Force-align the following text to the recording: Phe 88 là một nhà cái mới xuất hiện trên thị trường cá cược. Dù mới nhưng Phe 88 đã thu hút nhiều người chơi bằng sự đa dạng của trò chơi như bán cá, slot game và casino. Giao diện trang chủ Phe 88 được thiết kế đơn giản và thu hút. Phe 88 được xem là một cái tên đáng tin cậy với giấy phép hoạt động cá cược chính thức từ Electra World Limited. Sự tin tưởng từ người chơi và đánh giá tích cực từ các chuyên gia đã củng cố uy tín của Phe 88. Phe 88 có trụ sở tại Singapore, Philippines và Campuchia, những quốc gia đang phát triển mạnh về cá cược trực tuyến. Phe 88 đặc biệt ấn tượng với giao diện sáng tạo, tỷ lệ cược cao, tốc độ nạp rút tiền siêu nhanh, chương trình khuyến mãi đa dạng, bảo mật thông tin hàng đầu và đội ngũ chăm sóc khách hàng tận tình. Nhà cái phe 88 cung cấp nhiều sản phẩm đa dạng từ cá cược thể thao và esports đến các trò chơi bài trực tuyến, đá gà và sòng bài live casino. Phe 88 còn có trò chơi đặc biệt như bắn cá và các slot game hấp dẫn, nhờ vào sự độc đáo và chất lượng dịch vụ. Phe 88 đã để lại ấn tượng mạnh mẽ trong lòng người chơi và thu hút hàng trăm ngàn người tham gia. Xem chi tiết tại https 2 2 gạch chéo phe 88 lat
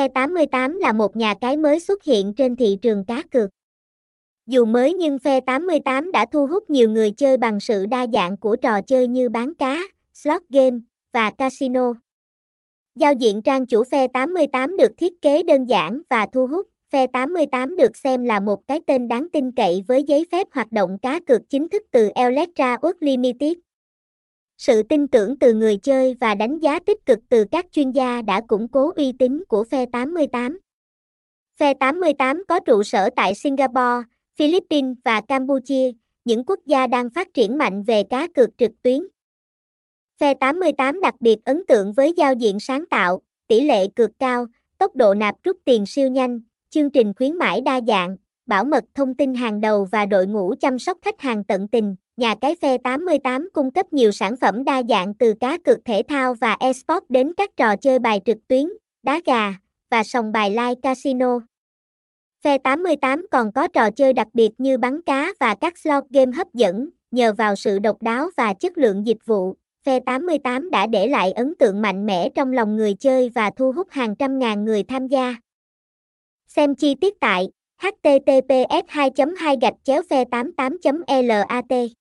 Phe 0.00 0.08
88 0.08 0.78
là 0.78 0.92
một 0.92 1.16
nhà 1.16 1.34
cái 1.40 1.56
mới 1.56 1.80
xuất 1.80 2.04
hiện 2.04 2.32
trên 2.34 2.56
thị 2.56 2.78
trường 2.82 3.04
cá 3.04 3.22
cược. 3.30 3.50
Dù 4.46 4.64
mới 4.64 4.94
nhưng 4.94 5.18
Phe 5.18 5.40
88 5.40 6.12
đã 6.12 6.26
thu 6.32 6.46
hút 6.46 6.70
nhiều 6.70 6.90
người 6.90 7.10
chơi 7.10 7.36
bằng 7.36 7.60
sự 7.60 7.86
đa 7.86 8.06
dạng 8.12 8.36
của 8.36 8.56
trò 8.56 8.80
chơi 8.82 9.08
như 9.08 9.28
bán 9.28 9.54
cá, 9.54 9.78
slot 10.14 10.42
game 10.48 10.78
và 11.12 11.30
casino. 11.30 11.92
Giao 12.94 13.12
diện 13.12 13.42
trang 13.42 13.66
chủ 13.66 13.84
Phe 13.84 14.06
88 14.06 14.76
được 14.76 14.92
thiết 14.96 15.22
kế 15.22 15.42
đơn 15.42 15.64
giản 15.64 16.02
và 16.10 16.26
thu 16.32 16.46
hút. 16.46 16.66
Phe 16.92 17.06
88 17.06 17.76
được 17.76 17.96
xem 17.96 18.24
là 18.24 18.40
một 18.40 18.66
cái 18.66 18.80
tên 18.86 19.08
đáng 19.08 19.26
tin 19.32 19.52
cậy 19.52 19.84
với 19.88 20.02
giấy 20.02 20.26
phép 20.32 20.46
hoạt 20.52 20.72
động 20.72 20.98
cá 21.02 21.20
cược 21.20 21.50
chính 21.50 21.68
thức 21.68 21.82
từ 21.90 22.10
Electra 22.14 22.76
World 22.76 22.94
Limited. 23.00 23.52
Sự 24.60 24.82
tin 24.82 25.08
tưởng 25.08 25.38
từ 25.38 25.54
người 25.54 25.76
chơi 25.76 26.16
và 26.20 26.34
đánh 26.34 26.58
giá 26.58 26.78
tích 26.78 27.06
cực 27.06 27.18
từ 27.28 27.44
các 27.50 27.66
chuyên 27.72 27.90
gia 27.90 28.22
đã 28.22 28.40
củng 28.48 28.68
cố 28.68 28.92
uy 28.96 29.12
tín 29.18 29.44
của 29.48 29.64
Phe 29.64 29.86
88. 29.86 30.58
Phe 31.56 31.74
88 31.74 32.42
có 32.48 32.60
trụ 32.60 32.82
sở 32.82 33.10
tại 33.16 33.34
Singapore, 33.34 34.02
Philippines 34.36 34.96
và 35.04 35.20
Campuchia, 35.20 35.90
những 36.24 36.44
quốc 36.44 36.58
gia 36.66 36.86
đang 36.86 37.10
phát 37.10 37.34
triển 37.34 37.58
mạnh 37.58 37.82
về 37.82 38.02
cá 38.02 38.28
cược 38.34 38.58
trực 38.58 38.70
tuyến. 38.82 39.06
Phe 40.18 40.34
88 40.34 41.00
đặc 41.00 41.14
biệt 41.20 41.36
ấn 41.44 41.62
tượng 41.68 41.92
với 41.92 42.12
giao 42.16 42.34
diện 42.34 42.60
sáng 42.60 42.86
tạo, 42.86 43.20
tỷ 43.46 43.60
lệ 43.60 43.88
cược 43.96 44.10
cao, 44.18 44.46
tốc 44.78 44.96
độ 44.96 45.14
nạp 45.14 45.34
rút 45.42 45.56
tiền 45.64 45.86
siêu 45.86 46.08
nhanh, 46.08 46.40
chương 46.70 46.90
trình 46.90 47.12
khuyến 47.16 47.36
mãi 47.36 47.60
đa 47.60 47.80
dạng, 47.86 48.16
bảo 48.50 48.64
mật 48.64 48.84
thông 48.94 49.14
tin 49.14 49.34
hàng 49.34 49.60
đầu 49.60 49.84
và 49.84 50.06
đội 50.06 50.26
ngũ 50.26 50.54
chăm 50.60 50.78
sóc 50.78 50.98
khách 51.02 51.20
hàng 51.20 51.44
tận 51.44 51.68
tình. 51.68 51.96
Nhà 52.16 52.34
cái 52.40 52.56
phe 52.62 52.78
88 52.78 53.48
cung 53.52 53.70
cấp 53.70 53.92
nhiều 53.92 54.12
sản 54.12 54.36
phẩm 54.36 54.64
đa 54.64 54.82
dạng 54.88 55.14
từ 55.14 55.34
cá 55.40 55.58
cược 55.58 55.78
thể 55.84 56.02
thao 56.08 56.34
và 56.34 56.56
esports 56.60 57.06
đến 57.08 57.32
các 57.36 57.50
trò 57.56 57.76
chơi 57.76 57.98
bài 57.98 58.20
trực 58.24 58.38
tuyến, 58.48 58.64
đá 59.02 59.20
gà 59.26 59.54
và 59.90 60.04
sòng 60.04 60.32
bài 60.32 60.50
live 60.50 60.74
casino. 60.82 61.40
Phe 62.44 62.58
88 62.58 63.26
còn 63.30 63.52
có 63.52 63.68
trò 63.68 63.90
chơi 63.90 64.12
đặc 64.12 64.28
biệt 64.32 64.50
như 64.58 64.78
bắn 64.78 65.02
cá 65.02 65.32
và 65.40 65.54
các 65.54 65.78
slot 65.78 66.04
game 66.10 66.32
hấp 66.36 66.54
dẫn, 66.54 66.88
nhờ 67.10 67.32
vào 67.32 67.56
sự 67.56 67.78
độc 67.78 68.02
đáo 68.02 68.30
và 68.36 68.54
chất 68.54 68.78
lượng 68.78 69.06
dịch 69.06 69.26
vụ. 69.26 69.54
Phe 69.86 70.00
88 70.00 70.70
đã 70.70 70.86
để 70.86 71.08
lại 71.08 71.32
ấn 71.32 71.54
tượng 71.58 71.82
mạnh 71.82 72.06
mẽ 72.06 72.28
trong 72.34 72.52
lòng 72.52 72.76
người 72.76 72.94
chơi 72.94 73.28
và 73.34 73.50
thu 73.56 73.72
hút 73.72 73.86
hàng 73.90 74.16
trăm 74.16 74.38
ngàn 74.38 74.64
người 74.64 74.82
tham 74.82 75.06
gia. 75.06 75.34
Xem 76.46 76.74
chi 76.74 76.94
tiết 76.94 77.20
tại 77.20 77.48
https 77.80 78.66
2 78.94 79.10
2 79.16 79.56
gạch 79.60 79.74
chéo 79.84 80.02
phe 80.10 80.24
88 80.24 81.22
lat 81.22 81.99